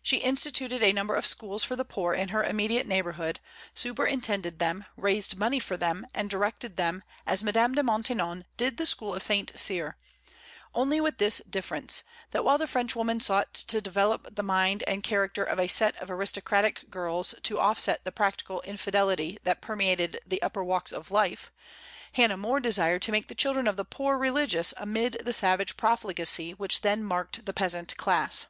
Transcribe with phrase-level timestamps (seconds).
[0.00, 3.40] She instituted a number of schools for the poor in her immediate neighborhood,
[3.74, 8.86] superintended them, raised money for them, and directed them, as Madame de Maintenon did the
[8.86, 9.50] school of St.
[9.58, 9.96] Cyr;
[10.72, 15.42] only with this difference, that while the Frenchwoman sought to develop the mind and character
[15.42, 20.62] of a set of aristocratic girls to offset the practical infidelity that permeated the upper
[20.62, 21.50] walks of life,
[22.12, 26.52] Hannah More desired to make the children of the poor religious amid the savage profligacy
[26.54, 28.46] which then marked the peasant class.